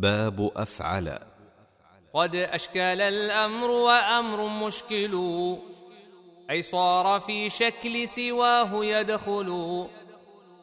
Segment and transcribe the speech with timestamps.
[0.00, 1.18] باب أفعل.
[2.14, 5.14] قد أشكل الأمر وأمر مشكل.
[6.50, 9.86] اي صار في شكل سواه يدخل.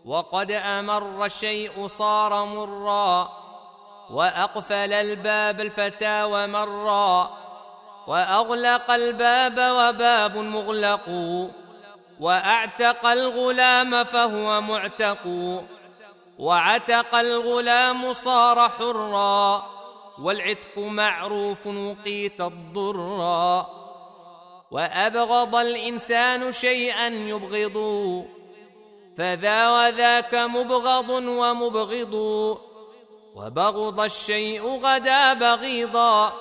[0.05, 3.29] وقد أمر الشيء صار مرا.
[4.09, 7.37] وأقفل الباب الفتى ومرا
[8.07, 11.09] وأغلق الباب وباب مغلق.
[12.19, 15.27] وأعتق الغلام فهو معتق.
[16.39, 19.65] وعتق الغلام صار حرا
[20.21, 23.67] والعتق معروف وقيت الضرا
[24.71, 27.77] وأبغض الإنسان شيئا يبغض
[29.17, 32.13] فذا وذاك مبغض ومبغض
[33.35, 36.33] وبغض الشيء غدا بغيضا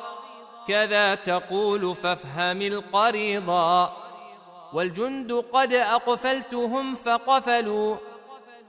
[0.68, 3.96] كذا تقول فافهم القريضا
[4.72, 7.96] والجند قد أقفلتهم فقفلوا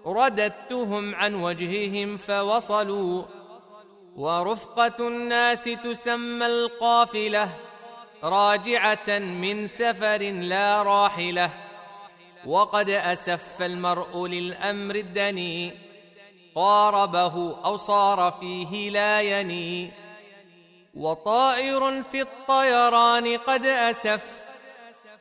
[0.07, 3.23] رددتهم عن وجههم فوصلوا.
[4.15, 7.49] ورفقة الناس تسمى القافلة
[8.23, 11.49] راجعة من سفر لا راحلة.
[12.45, 15.73] وقد أسف المرء للأمر الدني
[16.55, 19.91] قاربه أو صار فيه لا يني.
[20.95, 24.25] وطائر في الطيران قد أسف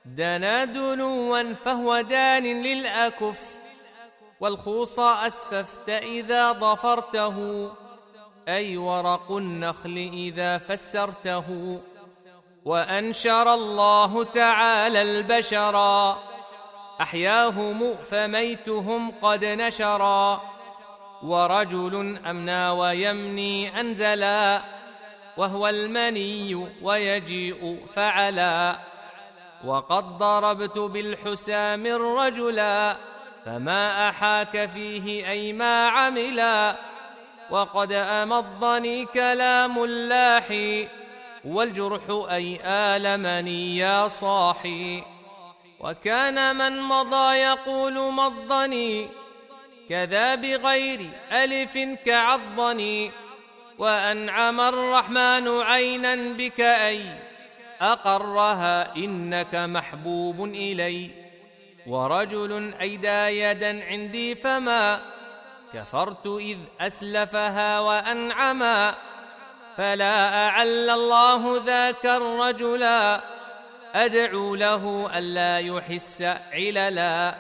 [0.04, 3.55] دنا دنوا فهو دان للأكف.
[4.40, 7.70] والخوص أسففت إذا ظفرته.
[8.48, 11.78] أي ورق النخل إذا فسرته.
[12.64, 16.18] وأنشر الله تعالى البشرا
[17.00, 20.42] احياهم فميتهم قد نشرا
[21.22, 24.60] ورجل أمنى ويمني أنزلا.
[25.36, 28.78] وهو المني ويجيء فعلا.
[29.64, 32.96] وقد ضربت بالحسام الرجلا.
[33.46, 36.76] فما احاك فيه اي ما عملا
[37.50, 40.88] وقد امضني كلام اللاحي
[41.44, 42.60] والجرح اي
[42.96, 45.02] المني يا صاحي
[45.80, 49.08] وكان من مضى يقول مضني
[49.88, 53.10] كذا بغير الف كعضني
[53.78, 57.00] وانعم الرحمن عينا بك اي
[57.80, 61.25] اقرها انك محبوب الي
[61.86, 65.00] ورجل ايدى يدا عندي فما
[65.74, 68.94] كفرت إذ أسلفها وأنعما
[69.76, 73.20] فلا أعل الله ذاك الرجلا
[73.94, 77.34] أدعو له ألا يحس عللا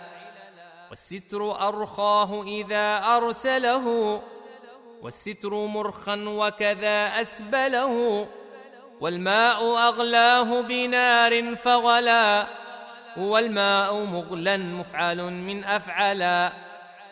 [0.90, 4.22] والستر أرخاه إذا أرسله
[5.02, 8.26] والستر مرخا وكذا أسبله
[9.00, 12.46] والماء أغلاه بنار فغلا
[13.18, 16.52] والماء مغلا مفعل من أفعلا.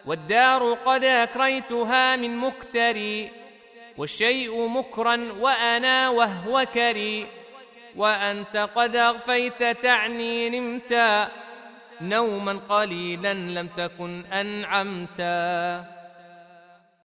[0.07, 3.31] والدار قد أكريتها من مكتري.
[3.97, 7.27] والشيء مكرا وأنا وهو كري.
[7.97, 11.29] وأنت قد أغفيت تعني نمتا.
[12.01, 15.94] نوما قليلا لم تكن أنعمتا.